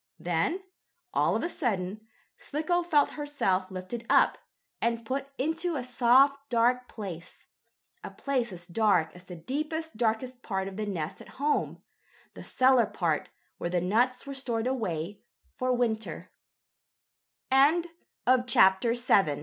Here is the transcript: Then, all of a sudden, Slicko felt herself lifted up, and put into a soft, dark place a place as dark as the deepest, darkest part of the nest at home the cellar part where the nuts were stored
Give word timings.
Then, 0.17 0.63
all 1.13 1.35
of 1.35 1.43
a 1.43 1.47
sudden, 1.47 2.07
Slicko 2.35 2.81
felt 2.81 3.11
herself 3.11 3.69
lifted 3.69 4.03
up, 4.09 4.39
and 4.81 5.05
put 5.05 5.29
into 5.37 5.75
a 5.75 5.83
soft, 5.83 6.49
dark 6.49 6.87
place 6.87 7.45
a 8.03 8.09
place 8.09 8.51
as 8.51 8.65
dark 8.65 9.15
as 9.15 9.25
the 9.25 9.35
deepest, 9.35 9.95
darkest 9.97 10.41
part 10.41 10.67
of 10.67 10.75
the 10.75 10.87
nest 10.87 11.21
at 11.21 11.37
home 11.37 11.83
the 12.33 12.43
cellar 12.43 12.87
part 12.87 13.29
where 13.59 13.69
the 13.69 13.79
nuts 13.79 14.25
were 14.25 14.33
stored 14.33 14.67